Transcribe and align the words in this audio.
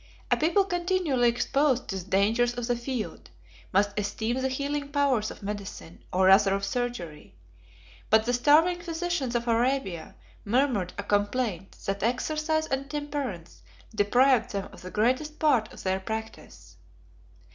A 0.31 0.35
people 0.35 0.65
continually 0.65 1.29
exposed 1.29 1.87
to 1.89 1.97
the 2.03 2.09
dangers 2.09 2.55
of 2.55 2.65
the 2.65 2.75
field 2.75 3.29
must 3.71 3.99
esteem 3.99 4.41
the 4.41 4.49
healing 4.49 4.87
powers 4.91 5.29
of 5.29 5.43
medicine, 5.43 6.03
or 6.11 6.25
rather 6.25 6.55
of 6.55 6.65
surgery; 6.65 7.35
but 8.09 8.25
the 8.25 8.33
starving 8.33 8.81
physicians 8.81 9.35
of 9.35 9.47
Arabia 9.47 10.15
murmured 10.43 10.91
a 10.97 11.03
complaint 11.03 11.73
that 11.85 12.01
exercise 12.01 12.65
and 12.65 12.89
temperance 12.89 13.61
deprived 13.93 14.53
them 14.53 14.69
of 14.73 14.81
the 14.81 14.89
greatest 14.89 15.37
part 15.37 15.71
of 15.71 15.83
their 15.83 15.99
practice. 15.99 16.77